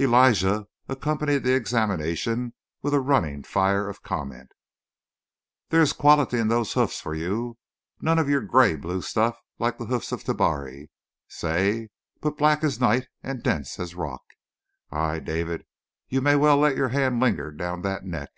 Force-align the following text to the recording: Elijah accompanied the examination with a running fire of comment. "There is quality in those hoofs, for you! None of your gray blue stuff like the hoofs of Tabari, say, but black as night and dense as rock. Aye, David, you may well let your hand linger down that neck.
Elijah 0.00 0.66
accompanied 0.88 1.44
the 1.44 1.52
examination 1.52 2.54
with 2.80 2.94
a 2.94 3.00
running 3.00 3.42
fire 3.42 3.86
of 3.86 4.02
comment. 4.02 4.50
"There 5.68 5.82
is 5.82 5.92
quality 5.92 6.38
in 6.38 6.48
those 6.48 6.72
hoofs, 6.72 7.02
for 7.02 7.14
you! 7.14 7.58
None 8.00 8.18
of 8.18 8.26
your 8.26 8.40
gray 8.40 8.76
blue 8.76 9.02
stuff 9.02 9.38
like 9.58 9.76
the 9.76 9.84
hoofs 9.84 10.10
of 10.10 10.24
Tabari, 10.24 10.88
say, 11.28 11.90
but 12.22 12.38
black 12.38 12.64
as 12.64 12.80
night 12.80 13.08
and 13.22 13.42
dense 13.42 13.78
as 13.78 13.94
rock. 13.94 14.22
Aye, 14.90 15.18
David, 15.18 15.66
you 16.08 16.22
may 16.22 16.34
well 16.34 16.56
let 16.56 16.76
your 16.78 16.88
hand 16.88 17.20
linger 17.20 17.52
down 17.52 17.82
that 17.82 18.06
neck. 18.06 18.30